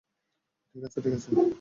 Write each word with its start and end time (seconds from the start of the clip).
ঠিক 0.75 0.83
আছে, 0.85 0.99
ঠিক 1.03 1.13
আছে! 1.13 1.29